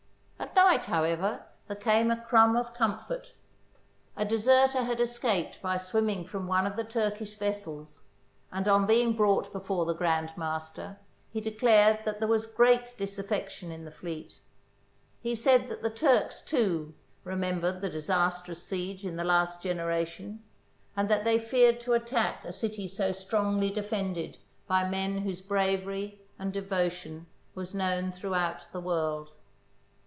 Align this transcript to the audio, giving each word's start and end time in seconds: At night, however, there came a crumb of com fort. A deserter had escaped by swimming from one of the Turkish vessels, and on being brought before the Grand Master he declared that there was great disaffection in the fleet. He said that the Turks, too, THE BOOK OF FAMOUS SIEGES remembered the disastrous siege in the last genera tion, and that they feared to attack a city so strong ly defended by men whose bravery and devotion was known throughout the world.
At 0.41 0.55
night, 0.55 0.83
however, 0.85 1.45
there 1.67 1.75
came 1.77 2.09
a 2.11 2.21
crumb 2.21 2.55
of 2.55 2.73
com 2.73 2.97
fort. 3.05 3.33
A 4.15 4.23
deserter 4.25 4.83
had 4.83 4.99
escaped 5.01 5.61
by 5.61 5.77
swimming 5.77 6.25
from 6.25 6.47
one 6.47 6.65
of 6.65 6.75
the 6.77 6.83
Turkish 6.85 7.35
vessels, 7.37 8.01
and 8.53 8.67
on 8.69 8.85
being 8.85 9.13
brought 9.13 9.51
before 9.51 9.85
the 9.85 9.93
Grand 9.93 10.31
Master 10.37 10.97
he 11.29 11.41
declared 11.41 11.99
that 12.05 12.19
there 12.19 12.27
was 12.27 12.45
great 12.45 12.95
disaffection 12.97 13.69
in 13.71 13.83
the 13.85 13.91
fleet. 13.91 14.39
He 15.19 15.35
said 15.35 15.67
that 15.69 15.81
the 15.83 15.89
Turks, 15.89 16.41
too, 16.41 16.57
THE 16.57 16.67
BOOK 16.67 16.69
OF 16.69 16.69
FAMOUS 16.71 16.91
SIEGES 16.91 17.25
remembered 17.65 17.81
the 17.81 17.89
disastrous 17.89 18.63
siege 18.63 19.05
in 19.05 19.17
the 19.17 19.25
last 19.25 19.61
genera 19.61 20.05
tion, 20.05 20.41
and 20.95 21.09
that 21.09 21.23
they 21.25 21.37
feared 21.39 21.79
to 21.81 21.93
attack 21.93 22.45
a 22.45 22.53
city 22.53 22.87
so 22.87 23.11
strong 23.11 23.59
ly 23.59 23.69
defended 23.69 24.37
by 24.67 24.87
men 24.89 25.17
whose 25.19 25.41
bravery 25.41 26.21
and 26.39 26.53
devotion 26.53 27.27
was 27.53 27.73
known 27.75 28.11
throughout 28.13 28.67
the 28.71 28.81
world. 28.81 29.31